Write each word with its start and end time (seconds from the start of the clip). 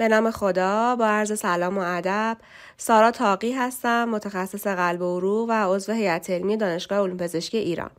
به 0.00 0.08
نام 0.08 0.30
خدا 0.30 0.96
با 0.96 1.06
عرض 1.06 1.38
سلام 1.38 1.78
و 1.78 1.80
ادب 1.80 2.36
سارا 2.76 3.10
تاقی 3.10 3.52
هستم 3.52 4.08
متخصص 4.08 4.66
قلب 4.66 5.02
و 5.02 5.16
عروق 5.16 5.48
و 5.48 5.74
عضو 5.74 5.92
هیئت 5.92 6.30
علمی 6.30 6.56
دانشگاه 6.56 6.98
علوم 6.98 7.16
پزشکی 7.16 7.58
ایران 7.58 7.90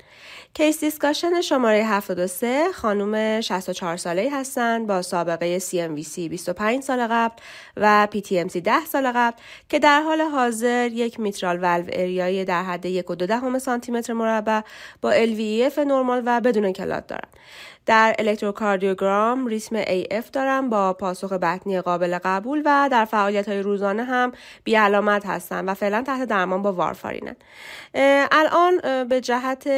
case 0.54 0.80
discussion 0.80 1.42
شماره 1.42 1.84
73 1.84 2.72
خانم 2.74 3.42
64 3.42 3.98
ساله 3.98 4.30
هستند 4.34 4.88
با 4.88 5.02
سابقه 5.02 5.60
CMVC 5.60 6.20
25 6.20 6.84
سال 6.84 7.08
قبل 7.08 7.36
و 7.78 8.08
PTMC 8.16 8.58
10 8.58 8.86
سال 8.86 9.12
قبل 9.16 9.38
که 9.70 9.80
در 9.80 10.02
حال 10.02 10.22
حاضر 10.22 10.90
یک 10.92 11.20
mitral 11.20 11.60
valve 11.62 11.86
area 11.90 12.35
ای 12.35 12.46
در 12.46 12.64
حد 12.64 13.02
1.2 13.02 13.58
سانتی 13.58 13.92
متر 13.92 14.14
مربع 14.14 14.62
با 15.02 15.14
LVEF 15.14 15.78
نرمال 15.78 16.24
و 16.26 16.42
بدون 16.42 16.74
clot 16.74 17.08
دارند. 17.08 17.34
در 17.86 18.16
الکتروکاردیوگرام 18.20 19.48
ریتم 19.48 19.84
AF 19.84 20.30
دارن 20.34 20.70
با 20.70 20.94
پاسخ 20.94 21.34
بطنی 21.34 21.82
قابل 21.82 22.20
قبول 22.24 22.62
و 22.66 22.90
در 22.92 23.06
فعالیت 23.06 23.48
های 23.48 23.62
روزانه 23.62 24.04
هم 24.04 24.32
بی 24.64 24.76
علامت 24.76 25.26
هستن 25.26 25.66
و 25.70 25.74
فعلا 25.74 26.02
تحت 26.02 26.28
درمان 26.28 26.62
با 26.62 26.74
وارفارینن. 26.74 27.36
الان 28.32 29.04
به 29.08 29.22
جهت 29.22 29.70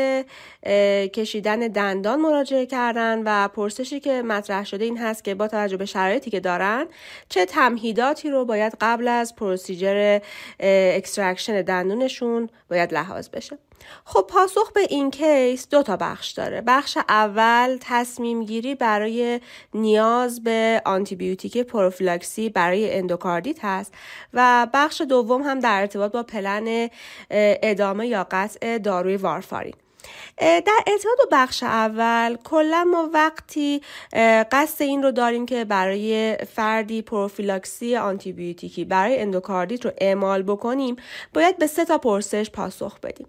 کشیدن 1.14 1.59
دندان 1.59 2.22
مراجعه 2.22 2.66
کردن 2.66 3.22
و 3.26 3.48
پرسشی 3.48 4.00
که 4.00 4.22
مطرح 4.22 4.66
شده 4.66 4.86
این 4.86 4.98
هست 4.98 5.23
که 5.23 5.36
با 5.36 5.48
توجه 5.48 5.78
به 5.78 5.86
شرایطی 5.86 6.31
که 6.31 6.40
دارن 6.40 6.86
چه 7.30 7.45
تمهیداتی 7.45 8.30
رو 8.30 8.45
باید 8.45 8.73
قبل 8.81 9.08
از 9.08 9.36
procedure 9.36 10.20
extraction 10.60 11.62
دندونشون 11.62 12.50
باید 12.70 12.94
لحاظ 12.94 13.30
بشه. 13.30 13.58
خب 14.05 14.26
پاسخ 14.30 14.72
به 14.72 14.82
این 14.90 15.12
case 15.12 15.70
دو 15.70 15.84
تا 15.84 15.98
بخش 15.98 16.32
داره. 16.32 16.62
بخش 16.62 16.98
اول 17.10 17.78
تصمیم 17.82 18.44
گیری 18.44 18.76
برای 18.76 19.40
نیاز 19.73 20.44
به 20.44 20.82
آنتیبیوتیک 20.86 21.58
پروفیلاکسی 21.58 22.50
برای 22.50 22.98
اندوکاردیت 22.98 23.66
هست 23.66 23.94
و 24.34 24.67
بخش 24.73 25.02
دوم 25.02 25.42
هم 25.42 25.59
در 25.59 25.81
ارتباط 25.81 26.11
با 26.11 26.23
پلن 26.23 26.89
ادامه 27.30 28.08
یا 28.08 28.28
قطع 28.31 28.78
داروی 28.78 29.17
وارفارین. 29.17 29.83
در 30.38 30.80
ارتباط 30.88 31.18
با 31.18 31.26
بخش 31.32 31.64
اول 31.64 32.38
کلا 32.44 32.84
ما 32.84 33.09
وقتی 33.14 33.82
قصد 34.52 34.82
این 34.84 35.04
رو 35.04 35.12
داریم 35.12 35.45
که 35.45 35.66
برای 35.66 36.38
فردی 36.56 37.02
پروفیلاکسی 37.02 37.95
آنتیبیوتیکی 37.95 38.86
برای 38.86 39.22
اندوکاردیت 39.22 39.86
رو 39.86 39.92
اعمال 39.98 40.44
بکنیم 40.44 40.95
باید 41.34 41.58
به 41.58 41.68
سه 41.68 41.86
تا 41.86 41.98
پرسش 41.98 42.50
پاسخ 42.50 43.00
بدیم. 43.00 43.28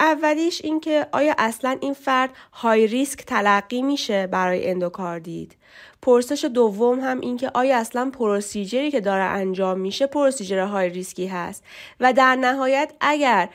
اولیش 0.00 0.60
این 0.64 0.80
که 0.80 1.06
آیا 1.12 1.34
اصلا 1.38 1.78
این 1.80 1.94
فرد 1.94 2.30
high 2.52 2.86
risk 2.86 3.24
تلقی 3.24 3.82
میشه 3.82 4.26
برای 4.26 4.70
اندوکاردیت 4.70 5.50
پرسش 6.02 6.44
دوم 6.44 7.00
هم 7.00 7.20
این 7.20 7.36
که 7.36 7.50
آیا 7.54 7.78
اصلا 7.78 8.10
procedure 8.10 8.82
ی 8.82 8.90
که 8.90 9.00
داره 9.00 9.22
انجام 9.22 9.80
میشه 9.80 10.06
procedure 10.06 10.58
high 10.58 10.88
risk 10.88 11.18
ی 11.18 11.26
هست؟ 11.26 11.64
و 12.00 12.12
در 12.12 12.36
نهایت 12.36 12.92
اگر 13.00 13.48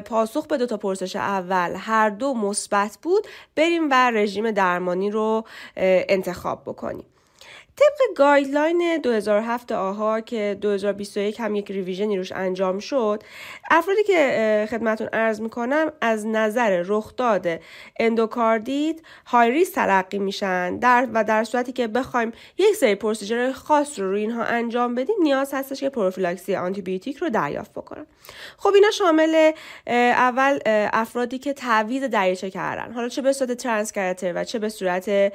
پاسخ 0.00 0.46
به 0.46 0.56
دو 0.56 0.66
تا 0.66 0.76
پرسش 0.76 1.16
اول 1.16 1.74
هر 1.78 2.10
دو 2.10 2.34
مثبت 2.34 2.98
بود 3.02 3.26
بریم 3.56 3.90
و 3.90 4.10
رژیم 4.10 4.50
درمانی 4.50 5.10
رو 5.10 5.44
انتخاب 5.76 6.62
بکنیم. 6.62 7.06
طبق 7.76 8.16
guideline 8.16 8.98
2007 9.02 9.72
AHA 9.72 10.20
که 10.20 10.58
2021 10.60 11.40
هم 11.40 11.54
یک 11.54 11.70
revision 11.70 12.11
ی 12.11 12.16
روش 12.16 12.32
انجام 12.32 12.78
شد 12.78 13.22
افرادی 13.70 14.02
که 14.02 14.66
خدمتتون 14.70 15.08
عرض 15.12 15.40
می‌کنم 15.40 15.92
از 16.00 16.26
نظر 16.26 16.82
رخداد 16.86 17.46
اندوکاردیت 18.00 18.96
high 19.26 19.50
risk 19.50 19.72
تلقی 19.72 20.18
میشن. 20.18 20.78
در 20.78 21.08
و 21.12 21.24
در 21.24 21.44
صورتی 21.44 21.72
که 21.72 21.86
بخوایم 21.86 22.32
یک 22.58 22.74
سری 22.74 22.94
procedure 22.94 23.52
خاص 23.52 23.98
رو 23.98 24.10
روی 24.10 24.20
اینها 24.20 24.42
انجام 24.42 24.94
بدیم 24.94 25.16
نیاز 25.22 25.54
هستش 25.54 25.80
که 25.80 25.88
پروفیلاکسی 25.88 26.56
آنتیبیوتیک 26.56 27.16
رو 27.16 27.28
دریافت 27.28 27.72
بکنن. 27.72 28.06
خب 28.56 28.70
اینا 28.74 28.90
شامل 28.90 29.52
اول 29.86 30.58
افرادی 30.92 31.38
که 31.38 31.52
تعویض 31.52 32.02
دریچه 32.02 32.50
کردن. 32.50 32.92
حالا 32.92 33.08
چه 33.08 33.22
به 33.22 33.32
صورت 33.32 33.52
transcatheter 33.52 34.32
و 34.34 34.44
چه 34.44 34.58
به 34.58 34.68
صورت 34.68 35.32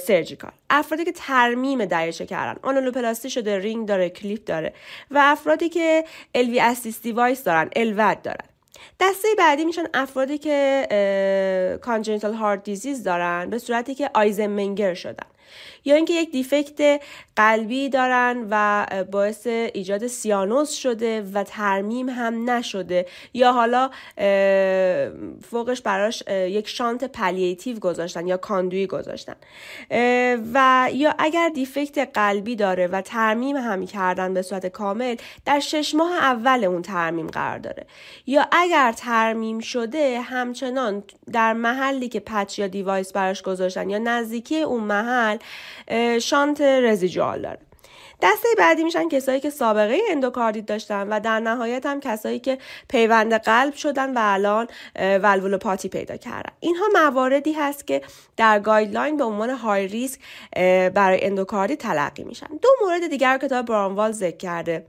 surgical. 0.00 0.52
افرادی 0.70 1.04
که 1.04 1.12
ترمیم 1.12 1.63
دریچه 1.88 2.26
کردن 2.26 2.60
annuloplasty 2.62 3.30
شده 3.30 3.58
رینگ 3.58 3.88
داره 3.88 4.10
clip 4.10 4.44
داره 4.44 4.72
و 5.10 5.20
افرادی 5.22 5.68
که 5.68 6.04
LV 6.34 6.60
assist 6.60 7.02
device 7.02 7.44
دارن 7.44 7.70
LVAD 7.76 8.22
دارن. 8.22 8.46
دسته 9.00 9.28
بعدی 9.38 9.64
میشن 9.64 9.84
افرادی 9.94 10.38
که 10.38 11.78
congenital 11.82 12.34
heart 12.34 12.64
disease 12.64 13.04
دارن 13.04 13.50
به 13.50 13.58
صورتی 13.58 13.94
که 13.94 14.10
Eisenmenger 14.14 14.94
شدن. 14.94 15.26
یا 15.84 15.94
اینکه 15.94 16.12
یک 16.12 16.30
defect 16.30 17.00
قلبی 17.36 17.88
دارن 17.88 18.46
و 18.50 18.86
باعث 19.12 19.46
ایجاد 19.46 20.06
سیانوز 20.06 20.70
شده 20.70 21.22
و 21.34 21.44
ترمیم 21.44 22.08
هم 22.08 22.50
نشده. 22.50 23.06
یا 23.34 23.52
حالا 23.52 23.90
فوقش 25.50 25.82
براش 25.82 26.22
یک 26.28 26.68
shunt 26.68 27.04
palliative 27.04 27.78
گذاشتن 27.78 28.26
یا 28.26 28.36
conduit 28.36 28.86
گذاشتن. 28.86 29.34
و 30.54 30.88
یا 30.92 31.14
اگر 31.18 31.48
defect 31.54 32.08
قلبی 32.14 32.56
داره 32.56 32.86
و 32.86 33.00
ترمیم 33.00 33.56
هم 33.56 33.86
کردن 33.86 34.34
به 34.34 34.42
صورت 34.42 34.66
کامل 34.66 35.16
در 35.46 35.60
شش 35.60 35.94
ماه 35.94 36.12
اول 36.12 36.64
اون 36.64 36.82
ترمیم 36.82 37.26
قرار 37.26 37.58
داره. 37.58 37.86
یا 38.26 38.46
اگر 38.52 38.92
ترمیم 38.92 39.60
شده 39.60 40.20
همچنان 40.20 41.02
در 41.32 41.52
محلی 41.52 42.08
که 42.08 42.20
patch 42.20 42.58
یا 42.58 42.66
device 42.66 43.12
براش 43.12 43.42
گذاشتن 43.42 43.90
یا 43.90 43.98
نزدیکی 43.98 44.60
اون 44.60 44.84
محل 44.84 45.33
shunt 46.20 46.60
residual 46.60 47.42
داره. 47.42 47.58
دسته 48.22 48.48
بعدی 48.58 48.84
میشن 48.84 49.08
کسایی 49.08 49.40
که 49.40 49.50
سابقه 49.50 49.98
اندوکاردیت 50.10 50.66
داشتن 50.66 51.08
و 51.08 51.20
در 51.20 51.40
نهایت 51.40 51.86
هم 51.86 52.00
کسایی 52.00 52.38
که 52.38 52.58
پیوند 52.88 53.34
قلب 53.34 53.74
شدن 53.74 54.10
و 54.14 54.20
الان 54.22 54.66
valvulopathy 54.96 55.88
پیدا 55.88 56.16
کردن. 56.16 56.50
اینها 56.60 56.84
مواردی 56.94 57.52
هست 57.52 57.86
که 57.86 58.02
در 58.36 58.60
guideline 58.60 59.16
به 59.16 59.24
عنوان 59.24 59.50
high 59.50 59.88
risk 59.88 60.20
برای 60.94 61.26
اندوکاردیت 61.26 61.78
تلقی 61.78 62.24
میشن. 62.24 62.48
دو 62.62 62.68
مورد 62.82 63.06
دیگر 63.06 63.38
کتاب 63.38 63.66
برانوالد 63.66 64.12
ذکر 64.12 64.36
کرده. 64.36 64.86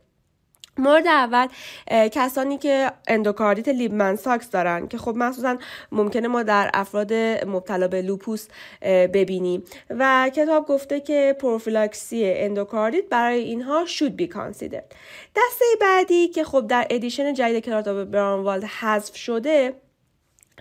مورد 0.77 1.07
اول 1.07 1.47
کسانی 1.91 2.57
که 2.57 2.91
اندوکاردیت 3.07 3.67
Libman-Sacks 3.67 4.49
دارن 4.49 4.87
که 4.87 4.97
خب 4.97 5.15
مخصوصا 5.15 5.57
ممکنه 5.91 6.27
ما 6.27 6.43
در 6.43 6.71
افراد 6.73 7.13
مبتلا 7.47 7.87
به 7.87 8.01
لوپوس 8.01 8.47
ببینیم. 8.81 9.63
و 9.89 10.31
کتاب 10.35 10.65
گفته 10.65 10.99
که 10.99 11.35
پروفیلاکسی 11.39 12.23
اندوکاردیت 12.25 13.09
برای 13.09 13.39
اینها 13.39 13.85
should 13.85 14.21
be 14.21 14.27
considered. 14.33 14.95
دسته 15.35 15.65
بعدی 15.81 16.27
که 16.27 16.43
خب 16.43 16.67
در 16.67 16.87
edition 16.89 17.33
جدید 17.33 17.63
کتاب 17.63 18.03
برانوالد 18.03 18.63
حذف 18.63 19.15
شده 19.15 19.73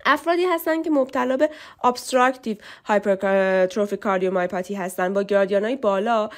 افرادی 0.06 0.44
هستن 0.44 0.82
که 0.82 0.91
مبتلا 0.91 1.37
به 1.37 1.50
obstructive 1.84 2.56
hypertrophic 2.84 4.00
cardiomyopathy 4.00 4.75
هستن. 4.75 5.15
با 5.15 5.22
گرادیانای 5.22 5.77
بالا 5.77 6.28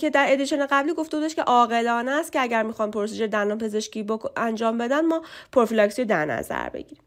که 0.00 0.10
در 0.12 0.26
edition 0.28 0.66
قبلی 0.66 0.94
گفته 0.94 1.16
بودش 1.16 1.34
که 1.34 1.42
عاقلانه 1.42 2.10
است 2.10 2.32
که 2.32 2.40
اگر 2.40 2.62
می‌خوان 2.62 2.90
procedure 2.90 3.26
دندان 3.26 3.58
پزشکی 3.58 4.06
انجام 4.36 4.78
بدن 4.78 5.06
ما 5.06 5.22
پروفیلاکسی 5.52 6.02
رو 6.02 6.08
در 6.08 6.24
نظر 6.24 6.68
بگیریم. 6.68 7.04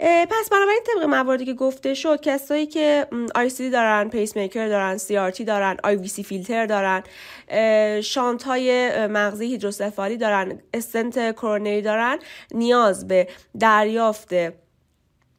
پس 0.00 0.48
بنابراین 0.50 0.80
طبق 0.86 1.04
مواردی 1.04 1.44
که 1.44 1.54
گفته 1.54 1.94
شد 1.94 2.20
کسایی 2.20 2.66
که 2.66 3.06
ICD 3.34 3.70
دارن 3.70 4.08
پیس 4.08 4.36
میکر 4.36 4.68
دارن 4.68 4.96
CRT 4.96 5.44
دارن 5.44 5.76
IVC 5.84 6.24
filter 6.24 6.66
دارن 6.66 7.02
shunt 8.00 8.42
های 8.42 8.90
مغزی 9.06 9.46
هیدروسفالی 9.46 10.16
دارن 10.16 10.58
استنت 10.74 11.32
کرونری 11.32 11.82
دارن 11.82 12.18
نیاز 12.50 13.08
به 13.08 13.28
دریافت 13.60 14.34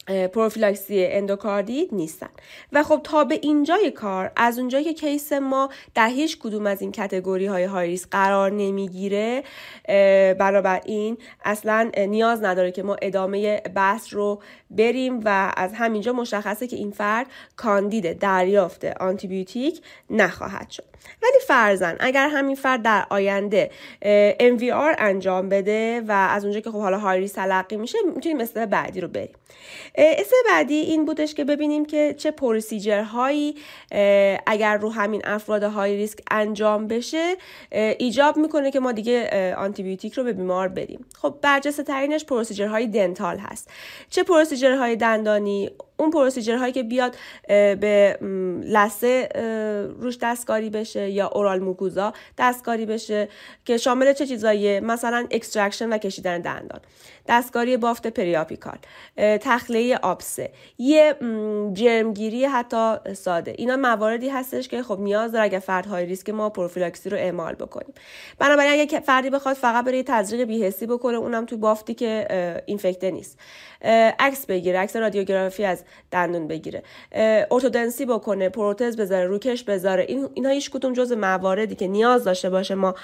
پروفیلاکسی 0.08 1.06
اندوکاردیت 1.06 1.94
نیستن. 1.94 2.30
و 2.74 2.84
خب 2.84 3.02
تا 3.04 3.24
به 3.24 3.40
اینجای 3.42 3.92
کار 3.92 4.32
از 4.36 4.60
اونجایی 4.60 4.84
که 4.84 4.94
case 4.94 5.34
ما 5.34 5.70
در 5.96 6.08
هیچ 6.08 6.40
کدوم 6.40 6.68
از 6.68 6.82
این 6.82 6.92
category 6.92 7.46
های 7.46 7.64
high 7.64 7.86
risk 7.86 8.08
قرار 8.12 8.52
نمی‌گیره 8.52 9.44
این 10.86 11.18
اصلا 11.46 11.92
نیاز 12.08 12.44
نداره 12.44 12.72
که 12.72 12.84
ما 12.84 12.96
ادامه 13.02 13.62
بحث 13.76 14.14
رو 14.14 14.42
بریم 14.70 15.20
و 15.26 15.54
از 15.58 15.74
همینجا 15.74 16.14
مشخصه 16.14 16.68
که 16.68 16.76
این 16.76 16.92
فرد 16.92 17.28
کاندید 17.56 18.20
دریافت 18.20 18.86
آنتیبیوتیک 18.86 19.82
نخواهد 20.10 20.70
شد. 20.70 20.84
ولی 21.24 21.40
فرضا 21.48 21.98
اگر 22.00 22.30
همین 22.30 22.56
فرد 22.56 22.82
در 22.82 23.06
آینده 23.10 23.72
MVR 24.40 24.96
انجام 24.98 25.50
بده 25.50 26.02
و 26.08 26.12
از 26.12 26.44
اونجا 26.44 26.60
که 26.60 26.72
خب 26.72 26.80
حالا 26.80 27.00
هایری 27.00 27.30
تلقی 27.30 27.78
میشه 27.78 27.98
می‌تونیم 28.16 28.38
مرحله 28.38 28.66
بعدی 28.66 29.02
رو 29.02 29.08
بریم. 29.08 29.36
قسمت 29.96 30.36
بعدی 30.46 30.76
این 30.76 31.06
بودش 31.06 31.34
که 31.34 31.44
ببینیم 31.44 31.86
که 31.86 32.16
چه 32.18 32.32
procedure 32.32 33.02
هایی 33.02 33.56
اگر 34.46 34.78
رو 34.78 34.90
همین 34.90 35.22
افراد 35.26 35.64
high 35.64 35.96
risk 35.96 36.20
انجام 36.32 36.88
بشه 36.88 37.36
ایجاب 37.72 38.38
می‌کنه 38.38 38.72
که 38.72 38.80
ما 38.80 38.92
دیگه 38.92 39.56
آنتیبیوتیک 39.58 40.14
رو 40.14 40.24
به 40.24 40.34
بیمار 40.34 40.68
بدیم 40.68 41.06
خب 41.22 41.36
برجسته 41.42 41.84
ترینش 41.84 42.26
procedure 42.26 42.68
های 42.68 42.88
dental 42.88 43.38
هست. 43.38 43.70
چه 44.10 44.24
procedure 44.24 44.57
های 44.64 44.96
دندانی 44.96 45.70
اون 45.98 46.12
procedure 46.12 46.56
هایی 46.56 46.74
که 46.74 46.84
بیاد 46.84 47.16
به 47.48 48.18
لثه 48.64 49.30
روش 50.00 50.18
دستکاری 50.22 50.70
بشه 50.70 51.10
یا 51.10 51.28
oral 51.28 51.60
mucosa 51.60 52.14
دستکاری 52.38 52.86
بشه 52.86 53.30
که 53.66 53.78
شامل 53.78 54.14
چه 54.14 54.28
چیزاییه 54.28 54.80
مثلا 54.80 55.28
extraction 55.32 55.90
و 55.94 55.98
کشیدن 55.98 56.42
دندان 56.42 56.80
دستکاری 57.28 57.78
بافت 57.78 58.08
periapical 58.08 58.78
تخلیه 59.18 59.98
آبسه 59.98 60.52
یه 60.78 61.16
جرمگیری 61.74 62.46
حتی 62.46 63.14
ساده. 63.14 63.54
اینا 63.58 63.76
مواردی 63.76 64.30
هستش 64.30 64.68
که 64.68 64.84
خب 64.84 65.00
نیاز 65.00 65.32
داره 65.32 65.44
اگر 65.44 65.60
فرد 65.60 65.86
high 65.86 66.06
risk 66.06 66.30
ما 66.30 66.50
پروفیلاکسی 66.50 67.10
رو 67.10 67.18
اعمال 67.18 67.56
بکنیم. 67.56 67.94
بنابراین 68.40 68.72
اگه 68.72 69.00
فردی 69.00 69.30
بخواد 69.30 69.56
فقط 69.56 69.86
برای 69.86 70.04
تزریق 70.04 70.44
بی‌حسی 70.44 70.86
بکنه 70.86 71.18
اونم 71.18 71.46
تو 71.46 71.58
بافتی 71.58 71.94
که 71.94 72.28
infected 72.66 73.07
ه 73.07 73.12
نیست. 73.12 73.40
عکس 74.20 74.46
بگیره 74.46 74.80
عکس 74.80 74.96
رادیوگرافی 74.96 75.66
از 75.66 75.84
دندون 76.12 76.48
بگیره. 76.48 76.84
ارتودنسی 77.52 78.06
بکنه 78.06 78.50
پروتز 78.50 78.98
بذاره 78.98 79.26
روکش 79.26 79.64
بذاره 79.64 80.06
این 80.08 80.30
اینها 80.34 80.52
هیچ 80.52 80.72
کدوم 80.72 80.94
جزء 80.94 81.12
مواردی 81.12 81.76
که 81.76 81.88
نیاز 81.88 82.24
داشته 82.24 82.50
باشه 82.50 82.76
ما 82.76 82.96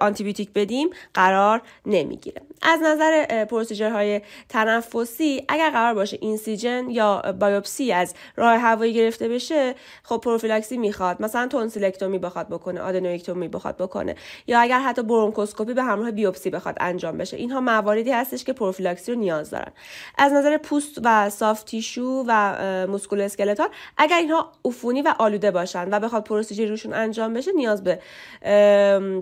آنتیبیوتیک 0.00 0.50
بدیم 0.54 0.90
قرار 1.14 1.62
نمی‌گیره. 1.86 2.42
از 2.62 2.80
نظر 2.82 3.44
procedure 3.44 4.06
های 4.06 4.20
تنفسی 4.48 5.44
اگر 5.48 5.70
قرار 5.70 5.94
باشه 5.94 6.18
incision 6.20 6.90
یا 6.90 7.22
بایوپسی 7.40 7.92
از 7.92 8.14
راه 8.36 8.58
هوایی 8.58 8.94
گرفته 8.94 9.28
بشه 9.28 9.74
خب 10.02 10.20
پروفیلاکسی 10.24 10.76
می‌خواد. 10.76 11.22
مثلا 11.22 11.48
tonsillectomy 11.48 12.18
بخواد 12.18 12.48
بکنه 12.48 12.80
adenoidectomy 12.80 13.48
بخواد 13.48 13.76
بکنه. 13.76 14.16
یا 14.46 14.60
اگر 14.60 14.80
حتی 14.80 15.02
برونکوسکوپی 15.02 15.74
به 15.74 15.82
همراه 15.82 16.10
بیوپسی 16.10 16.50
بخواد 16.50 16.76
انجام 16.80 17.18
بشه. 17.18 17.36
اینها 17.36 17.60
مواردی 17.60 18.12
هستش 18.12 18.44
که 18.44 18.52
پروفیلاکسی 18.52 19.12
رو 19.12 19.18
نیاز 19.18 19.50
دارن. 19.50 19.72
از 20.18 20.32
نظر 20.32 20.56
پوست 20.56 20.98
و 21.04 21.30
soft 21.30 21.66
tissue 21.66 22.24
و 22.26 22.86
musculoskeletal 22.86 23.68
اگر 23.96 24.16
اینها 24.16 24.52
عفونی 24.64 25.02
و 25.02 25.14
آلوده 25.18 25.50
باشن 25.50 25.94
و 25.94 26.00
بخواد 26.00 26.24
procedure 26.24 26.66
روشون 26.66 26.94
انجام 26.94 27.34
بشه 27.34 27.52
نیاز 27.52 27.84
به 27.84 27.98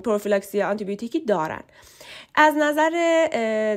پروفیلاکسی 0.05 0.63
آنتیبیوتیکی 0.63 1.21
دارن. 1.21 1.63
از 2.39 2.55
نظر 2.57 2.91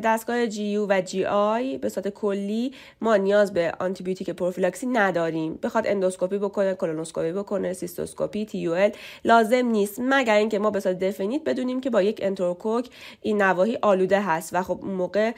دستگاه 0.03 0.47
جی 0.47 0.77
و 0.77 1.01
جی 1.01 1.25
آی 1.25 1.77
به 1.77 1.89
صورت 1.89 2.07
کلی 2.07 2.73
ما 3.01 3.15
نیاز 3.15 3.53
به 3.53 3.73
آنتیبیوتیک 3.79 4.29
پروفیلاکسی 4.29 4.87
نداریم. 4.87 5.59
بخواد 5.63 5.87
اندوسکوپی 5.87 6.37
بکنه 6.37 6.73
کولونوسکوپی 6.73 7.31
بکنه 7.31 7.73
سیستوسکوپی 7.73 8.45
TEE 8.45 8.91
لازم 9.25 9.65
نیست. 9.65 9.99
مگر 10.03 10.35
اینکه 10.35 10.59
ما 10.59 10.71
به 10.71 10.79
صورت 10.79 10.99
definite 10.99 11.43
بدونیم 11.43 11.81
که 11.81 11.89
با 11.89 12.01
یک 12.01 12.19
انتروکوک 12.23 12.89
این 13.21 13.41
نواحی 13.41 13.77
آلوده 13.81 14.21
هست 14.21 14.49
و 14.53 14.63
خب 14.63 14.79
موقع 14.83 15.31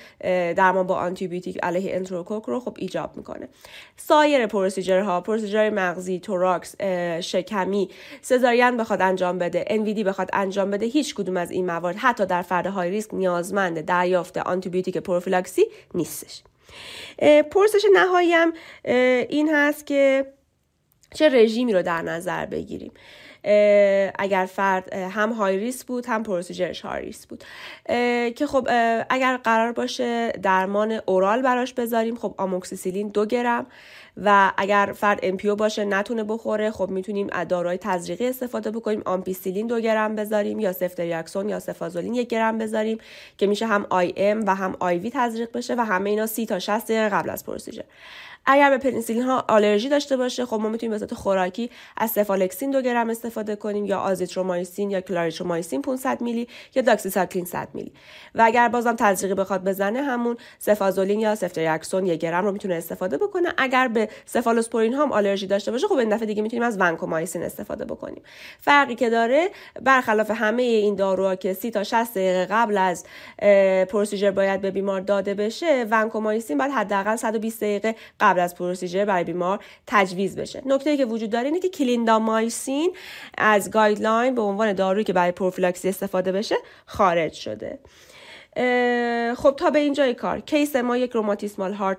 درمان 0.53 0.88
با 0.88 0.95
آنتیبیوتیک 0.95 1.59
علیه 1.63 1.95
انتروکوک 1.95 2.44
رو 2.44 2.59
خب 2.59 2.75
ایجاب 2.79 3.18
می‌کنه. 3.18 3.47
سایر 3.97 4.47
procedure 4.47 5.21
ها 5.21 5.26
procedure 5.26 5.69
مغزی 5.69 6.19
توراکس 6.19 6.75
شکمی 7.21 7.89
سزارین 8.21 8.77
بخواد 8.77 9.01
انجام 9.01 9.38
بده 9.38 9.65
NVD 9.68 10.03
بخواد 10.03 10.29
انجام 10.33 10.71
بده 10.71 10.85
هیچ 10.85 11.15
کدوم 11.15 11.38
از 11.38 11.51
این 11.51 11.65
موارد 11.65 11.95
حتی 11.95 12.25
در 12.25 12.41
فرد 12.41 12.68
high 12.68 12.89
risk 12.89 13.10
نیازمند 13.13 13.81
دریافت 13.81 14.37
آنتیبیوتیک 14.37 14.97
پروفیلاکسی 14.97 15.65
نیستش. 15.93 16.43
پرسش 17.51 17.85
نهایی 17.93 18.33
هم 18.33 18.53
این 19.29 19.49
هست 19.55 19.85
که 19.85 20.25
چه 21.13 21.29
رژیمی 21.29 21.73
رو 21.73 21.81
در 21.81 22.01
نظر 22.01 22.45
بگیریم. 22.45 22.91
اگر 24.19 24.45
فرد 24.45 24.93
هم 24.93 25.31
high 25.31 25.57
risk 25.57 25.83
بود 25.83 26.05
هم 26.05 26.23
procedure 26.23 26.71
ش 26.71 26.81
high 26.81 27.06
risk 27.06 27.27
بود. 27.27 27.43
که 28.35 28.47
خب 28.47 28.67
اگر 29.09 29.38
قرار 29.38 29.71
باشه 29.71 30.31
درمان 30.31 31.01
oral 31.06 31.41
براش 31.41 31.73
بذاریم 31.73 32.15
خب 32.15 32.35
آموکسیسیلین 32.38 33.07
دو 33.07 33.25
گرم 33.25 33.65
و 34.17 34.51
اگر 34.57 34.93
فرد 34.95 35.19
NPO 35.23 35.56
باشه 35.55 35.85
نتونه 35.85 36.23
بخوره 36.23 36.71
خب 36.71 36.89
می‌تونیم 36.89 37.27
داروهای 37.27 37.77
تزریقی 37.77 38.27
استفاده 38.27 38.71
بکنیم. 38.71 39.01
آمپیسیلین 39.05 39.67
دو 39.67 39.79
گرم 39.79 40.15
بذاریم 40.15 40.59
یا 40.59 40.73
سفتریاکسون 40.73 41.49
یا 41.49 41.59
سفازولین 41.59 42.13
یک 42.13 42.27
گرم 42.27 42.57
بذاریم 42.57 42.97
که 43.37 43.47
میشه 43.47 43.65
هم 43.65 43.85
IM 43.89 44.44
و 44.47 44.55
هم 44.55 44.75
IV 44.79 45.12
تزریق 45.13 45.51
بشه 45.51 45.75
و 45.75 45.85
همه 45.85 46.09
اینا 46.09 46.25
سی 46.25 46.45
تا 46.45 46.59
60 46.59 46.85
دقیقه 46.85 47.09
قبل 47.09 47.29
از 47.29 47.45
procedure 47.45 47.81
اگر 48.45 48.69
به 48.69 48.77
پنیسیلین 48.77 49.23
ها 49.23 49.45
آلرژی 49.47 49.89
داشته 49.89 50.17
باشه 50.17 50.45
خب 50.45 50.59
ما 50.59 50.69
می‌تونیم 50.69 50.91
به 50.91 50.97
صورت 50.97 51.13
خوراکی 51.13 51.69
از 51.97 52.11
سفالکسین 52.11 52.71
دو 52.71 52.81
گرم 52.81 53.09
استفاده 53.09 53.55
کنیم 53.55 53.85
یا 53.85 53.99
آزیترومایسین 53.99 54.91
یا 54.91 55.01
کلاریترومایسین 55.01 55.81
500 55.81 56.21
میلی 56.21 56.47
یا 56.75 56.81
داکسیساکلین 56.81 57.45
100 57.45 57.67
میلی. 57.73 57.91
و 58.35 58.41
اگر 58.45 58.67
بازم 58.67 58.95
تزریقی 58.95 59.33
بخواد 59.35 59.63
بزنه 59.63 60.01
همون 60.01 60.38
سفازولین 60.59 61.19
یا 61.19 61.35
سفتریاکسون 61.35 62.05
یک 62.05 62.19
گرم 62.19 62.45
رو 62.45 62.51
می‌تونه 62.51 62.75
استفاده 62.75 63.17
بکنه. 63.17 63.53
اگر 63.57 63.88
به 63.88 64.09
سفالوسپورین 64.25 64.94
هم 64.94 65.11
آلرژی 65.11 65.47
داشته 65.47 65.71
باشه 65.71 65.87
خب 65.87 65.95
این 65.95 66.09
دفعه 66.09 66.25
دیگه 66.25 66.41
می‌تونیم 66.41 66.63
از 66.63 66.77
ونکومایسین 66.79 67.44
استفاده 67.44 67.85
بکنیم. 67.85 68.23
فرقی 68.59 68.95
که 68.95 69.09
داره 69.09 69.49
برخلاف 69.81 70.31
همه 70.31 70.63
این 70.63 70.95
داروها 70.95 71.35
که 71.35 71.53
30 71.53 71.71
تا 71.71 71.83
60 71.83 72.13
دقیقه 72.13 72.45
قبل 72.45 72.77
از 72.77 73.05
procedure 73.89 74.31
باید 74.31 74.61
به 74.61 74.71
بیمار 74.71 75.01
داده 75.01 75.33
بشه 75.33 75.85
ونکومایسین 75.91 76.57
باید 76.57 76.71
حداقل 76.71 77.15
120 77.15 77.61
دقیقه 77.61 77.95
از 78.39 78.56
procedure 78.56 79.06
برای 79.06 79.24
بیمار 79.24 79.60
تجویز 79.88 80.36
بشه. 80.36 80.62
نکته 80.66 80.98
که 80.98 81.06
وجود 81.06 81.30
داره 81.30 81.45
اینه 81.45 81.60
که 81.60 81.69
کلیندامایسین 81.69 82.94
از 83.38 83.72
guideline 83.71 84.35
به 84.36 84.42
عنوان 84.42 84.74
دارویی 84.74 85.04
که 85.04 85.13
برای 85.13 85.31
پروفیلاکسی 85.31 85.89
استفاده 85.89 86.31
بشه 86.31 86.56
خارج 86.86 87.33
شده. 87.33 87.80
خب 89.36 89.56
تا 89.57 89.69
به 89.74 89.80
اینجای 89.80 90.13
کار. 90.13 90.39
case 90.39 90.75
ما 90.75 90.98
یک 90.98 91.12
rheumatismal 91.12 91.73
heart 91.73 91.97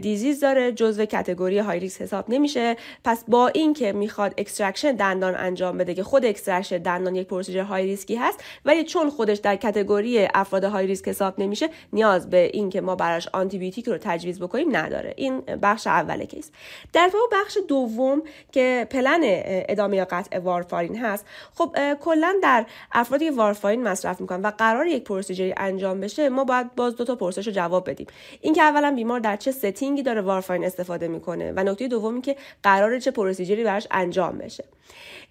disease 0.00 0.40
داره 0.40 0.72
جزو 0.72 1.04
category 1.04 1.58
high 1.58 1.80
risk 1.80 2.02
حساب 2.02 2.24
نمیشه. 2.28 2.76
پس 3.04 3.24
با 3.28 3.48
اینکه 3.48 3.92
می‌خواد 3.92 4.34
extraction 4.38 4.92
دندان 4.92 5.34
انجام 5.34 5.78
بده 5.78 5.94
که 5.94 6.02
خود 6.02 6.24
extraction 6.24 6.78
دندان 6.78 7.14
یک 7.14 7.26
procedure 7.26 7.62
high 7.62 7.84
risk 7.84 8.10
ی 8.10 8.16
هست 8.16 8.44
ولی 8.64 8.84
چون 8.84 9.10
خودش 9.10 9.38
در 9.38 9.56
category 9.56 10.28
افراد 10.34 10.64
high 10.64 10.86
risk 10.86 11.08
حساب 11.08 11.40
نمیشه 11.40 11.68
نیاز 11.92 12.30
به 12.30 12.50
اینکه 12.52 12.80
ما 12.80 12.96
براش 12.96 13.28
آنتی 13.32 13.58
بیوتیک 13.58 13.88
رو 13.88 13.98
تجویز 14.00 14.40
بکنیم 14.40 14.76
نداره. 14.76 15.14
این 15.16 15.40
بخش 15.40 15.86
اول 15.86 16.24
case. 16.24 16.50
در 16.92 17.10
واقع 17.14 17.42
بخش 17.42 17.58
دوم 17.68 18.22
که 18.52 18.86
پلن 18.90 19.20
ادامه 19.22 19.96
یا 19.96 20.04
قطع 20.10 20.38
وارفارین 20.38 20.96
هست. 20.96 21.26
خب 21.54 21.76
کلا 22.00 22.34
در 22.42 22.66
افرادی 22.92 23.30
وارفارین 23.30 23.82
مصرف 23.82 24.20
می‌کنن 24.20 24.42
و 24.42 24.50
قرار 24.58 24.86
یک 24.86 25.04
procedure 25.04 25.49
ی 25.49 25.54
انجام 25.56 25.81
بشه 25.82 26.28
ما 26.28 26.44
باید 26.44 26.74
باز 26.74 26.96
دو 26.96 27.04
تا 27.04 27.14
پرسش 27.14 27.46
رو 27.46 27.52
جواب 27.52 27.90
بدیم. 27.90 28.06
اینکه 28.40 28.62
اولا 28.62 28.90
بیمار 28.94 29.20
در 29.20 29.36
چه 29.36 29.52
setting 29.52 29.96
ی 29.96 30.02
داره 30.02 30.20
وارفارین 30.20 30.64
استفاده 30.64 31.08
می‌کنه 31.08 31.52
و 31.56 31.64
نکته 31.64 31.88
دومی 31.88 32.20
که 32.20 32.36
قرار 32.62 32.98
چه 32.98 33.10
procedure 33.10 33.59
ی 33.59 33.64
براش 33.64 33.86
انجام 33.90 34.38
بشه. 34.38 34.64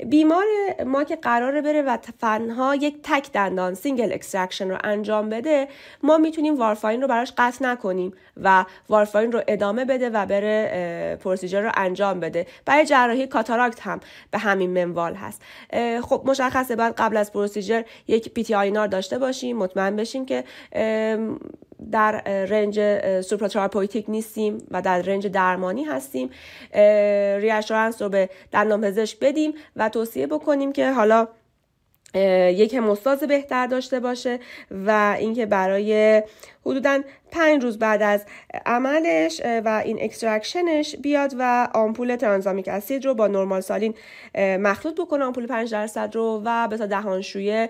بیمار 0.05 0.45
ما 0.85 1.03
که 1.03 1.15
قراره 1.15 1.61
بره 1.61 1.81
و 1.81 1.97
تنها 2.21 2.75
یک 2.75 2.95
تک 3.03 3.31
دندان 3.31 3.73
single 3.73 4.13
extraction 4.13 4.69
رو 4.69 4.77
انجام 4.83 5.29
بده 5.29 5.67
ما 6.03 6.17
می‌تونیم 6.17 6.59
وارفارین 6.59 7.01
رو 7.01 7.07
براش 7.07 7.33
قطع 7.37 7.65
نکنیم 7.65 8.13
و 8.43 8.65
وارفارین 8.89 9.31
رو 9.31 9.41
ادامه 9.47 9.85
بده 9.85 10.09
و 10.09 10.25
بره 10.25 11.19
procedure 11.23 11.61
رو 11.61 11.71
انجام 11.75 12.19
بده. 12.19 12.47
برای 12.65 12.85
جراحی 12.85 13.27
cataract 13.27 13.79
هم 13.79 13.99
به 14.31 14.37
همین 14.37 14.69
منوال 14.69 15.13
هست. 15.13 15.41
خب 16.01 16.21
مشخصه 16.25 16.75
باید 16.75 16.93
قبل 16.97 17.17
از 17.17 17.31
procedure 17.31 17.81
یک 18.07 18.33
PT 18.33 18.53
INR 18.53 18.87
داشته 18.87 19.17
باشیم 19.17 19.57
مطمئن 19.57 19.95
بشیم 19.95 20.25
که 20.25 20.40
در 21.91 22.11
range 22.45 22.79
supratherapeutic 23.21 24.05
نیستیم 24.07 24.57
و 24.71 24.81
در 24.81 25.01
range 25.01 25.27
درمانی 25.27 25.83
هستیم. 25.83 26.29
reassurance 27.41 28.01
رو 28.01 28.09
به 28.09 28.29
دندان 28.51 28.81
پزشک 28.81 29.19
بدیم 29.19 29.53
و 29.75 29.89
توصیه 29.89 30.27
بکنیم 30.27 30.71
که 30.71 30.91
حالا 30.91 31.27
یک 32.53 32.73
هموستاز 32.73 33.19
بهتر 33.19 33.67
داشته 33.67 33.99
باشه 33.99 34.39
و 34.71 35.15
اینکه 35.19 35.45
برای 35.45 36.23
حدودا 36.65 37.01
پنج 37.31 37.63
روز 37.63 37.79
بعد 37.79 38.01
از 38.01 38.25
عملش 38.65 39.41
و 39.65 39.81
این 39.85 39.97
extraction 40.01 40.80
ش 40.80 40.95
بیاد 40.95 41.35
و 41.39 41.67
آمپول 41.73 42.15
ترانزامیک 42.15 42.67
اسید 42.67 43.05
رو 43.05 43.13
با 43.13 43.27
normal 43.27 43.61
saline 43.61 43.93
مخلوط 44.37 45.01
بکنه. 45.01 45.25
آمپول 45.25 45.47
5 45.47 45.71
درصد 45.71 46.15
رو 46.15 46.41
و 46.45 46.67
به 46.67 46.77
دهانشویه 46.77 47.69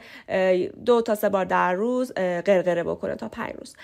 دو 0.85 1.01
تا 1.01 1.15
سه 1.15 1.29
بار 1.29 1.45
در 1.45 1.73
روز 1.73 2.11
قرقره 2.13 2.83
بکنه 2.83 3.15
تا 3.15 3.29
پنج 3.29 3.53
روز. 3.59 3.75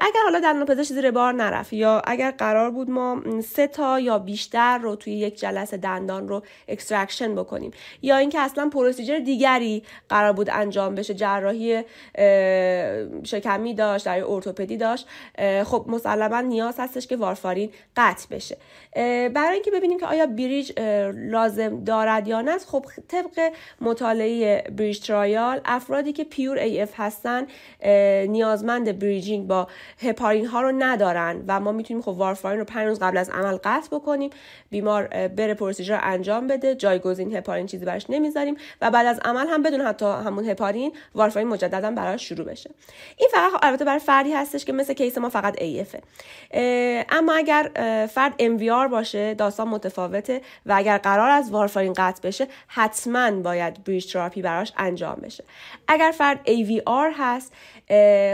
اگر 0.00 0.20
حالا 0.24 0.40
دندان 0.40 0.64
پزشک 0.64 0.92
زیر 0.92 1.10
بار 1.10 1.32
نرفت 1.32 1.72
یا 1.72 2.02
اگر 2.06 2.30
قرار 2.30 2.70
بود 2.70 2.90
ما 2.90 3.22
سه 3.44 3.66
تا 3.66 4.00
یا 4.00 4.18
بیشتر 4.18 4.78
رو 4.78 4.96
توی 4.96 5.12
یک 5.12 5.38
جلسه 5.38 5.76
دندان 5.76 6.28
رو 6.28 6.42
extraction 6.68 7.34
بکنیم 7.34 7.70
یا 8.02 8.16
اینکه 8.16 8.40
اصلا 8.40 8.68
procedure 8.68 9.18
دیگری 9.18 9.82
قرار 10.08 10.32
بود 10.32 10.50
انجام 10.50 10.94
بشه 10.94 11.14
جراحی 11.14 11.82
شکمی 13.24 13.74
داشت 13.74 14.06
بیشتری 14.10 14.34
ارتوپدی 14.34 14.76
داشت 14.76 15.06
خب 15.64 15.84
مسلما 15.88 16.40
نیاز 16.40 16.74
هستش 16.78 17.06
که 17.06 17.16
وارفارین 17.16 17.70
قطع 17.96 18.26
بشه. 18.30 18.56
برای 19.34 19.54
اینکه 19.54 19.70
ببینیم 19.70 19.98
که 19.98 20.06
آیا 20.06 20.26
bridge 20.26 20.80
لازم 21.14 21.84
دارد 21.84 22.28
یا 22.28 22.40
نه 22.40 22.58
خب 22.58 22.84
طبق 23.08 23.52
مطالعه 23.80 24.64
bridge 24.76 25.00
trial 25.00 25.60
افرادی 25.64 26.12
که 26.12 26.24
pure 26.24 26.58
AF 26.58 26.92
هستن 26.96 27.46
نیازمند 28.26 28.98
bridging 28.98 29.46
با 29.46 29.68
هپارین 30.02 30.46
ها 30.46 30.60
رو 30.60 30.72
ندارن 30.78 31.44
و 31.48 31.60
ما 31.60 31.72
می‌تونیم 31.72 32.02
خب 32.02 32.08
وارفارین 32.08 32.58
رو 32.58 32.64
پنج 32.64 32.86
روز 32.86 32.98
قبل 33.00 33.16
از 33.16 33.30
عمل 33.30 33.56
قطع 33.64 33.88
بکنیم 33.96 34.30
بیمار 34.70 35.06
بره 35.06 35.54
پروسیجر 35.54 35.98
انجام 36.02 36.46
بده 36.46 36.74
جایگزین 36.74 37.36
هپارین 37.36 37.66
چیزی 37.66 37.84
براش 37.84 38.06
نمی‌ذاریم 38.08 38.56
و 38.80 38.90
بعد 38.90 39.06
از 39.06 39.20
عمل 39.24 39.46
هم 39.48 39.62
بدون 39.62 39.80
حتی 39.80 40.06
همون 40.06 40.44
هپارین 40.48 40.92
وارفارین 41.14 41.48
مجددا 41.48 41.90
براش 41.90 42.28
شروع 42.28 42.46
بشه. 42.46 42.70
این 43.16 43.28
فقط 43.32 43.50
البته 43.62 43.84
برای 43.84 43.98
فردی 44.00 44.32
هستش 44.32 44.64
که 44.64 44.72
مثل 44.72 44.92
کیس 44.92 45.18
ما 45.18 45.28
فقط 45.28 45.56
AF 45.56 45.96
اما 47.10 47.32
اگر 47.32 47.70
فرد 48.14 48.34
MVR 48.42 48.90
باشه 48.90 49.34
داستان 49.34 49.68
متفاوته 49.68 50.40
و 50.66 50.72
اگر 50.76 50.98
قرار 50.98 51.30
از 51.30 51.50
وارفارین 51.50 51.92
قطع 51.92 52.28
بشه 52.28 52.46
حتما 52.66 53.30
باید 53.30 53.84
بریج 53.84 54.12
تراپی 54.12 54.42
براش 54.42 54.72
انجام 54.76 55.16
بشه. 55.16 55.44
اگر 55.88 56.12
فرد 56.18 56.40
AVR 56.46 57.14
هست 57.18 57.52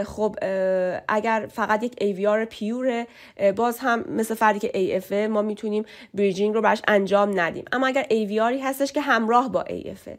خب 0.05 0.35
اگر 1.07 1.47
فقط 1.53 1.83
یک 1.83 1.93
AVR 1.93 2.45
پیوره 2.49 3.07
باز 3.55 3.79
هم 3.79 4.05
مثل 4.09 4.35
فردی 4.35 4.59
که 4.59 4.99
AF 4.99 5.13
ما 5.13 5.41
می‌تونیم 5.41 5.85
bridging 6.13 6.55
رو 6.55 6.61
براش 6.61 6.81
انجام 6.87 7.39
ندیم. 7.39 7.65
اما 7.71 7.87
اگر 7.87 8.03
AVRی 8.03 8.63
هستش 8.63 8.91
که 8.91 9.01
همراه 9.01 9.51
با 9.51 9.63
AF 9.63 10.09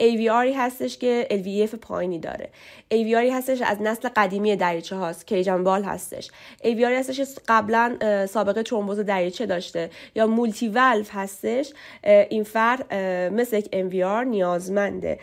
AVRی 0.00 0.54
هستش 0.56 0.98
که 0.98 1.28
LVEF 1.30 1.74
پایینی 1.74 2.18
داره. 2.18 2.50
AVRی 2.94 3.32
هستش 3.32 3.62
از 3.62 3.82
نسل 3.82 4.08
قدیمی 4.16 4.56
دریچه 4.86 4.96
هاست. 4.96 5.26
cage 5.26 5.48
and 5.48 5.64
ball 5.64 5.82
هستش. 5.82 6.30
AVRی 6.62 6.82
هستش. 6.82 7.20
قبلا 7.48 8.26
سابقه 8.26 8.62
ترومبوز 8.62 8.98
دریچه 8.98 9.46
داشته. 9.46 9.90
یا 10.14 10.26
multi 10.26 10.68
valve 10.68 11.10
هستش 11.12 11.72
این 12.04 12.44
فرد 12.44 12.94
مثل 13.34 13.56
یک 13.56 13.66
MVR 13.66 14.26
نیازمند 14.26 15.18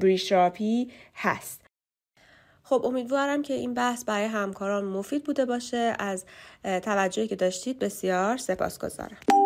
bridge 0.00 0.32
هست. 1.14 1.60
خب 2.62 2.82
امیدوارم 2.84 3.42
که 3.42 3.54
این 3.54 3.74
بحث 3.74 4.04
برای 4.04 4.26
همکاران 4.26 4.84
مفید 4.84 5.24
بوده 5.24 5.44
باشه. 5.44 5.94
از 5.98 6.24
توجهی 6.64 7.28
که 7.28 7.36
داشتید 7.36 7.78
بسیار 7.78 8.36
سپاسگزارم. 8.36 9.37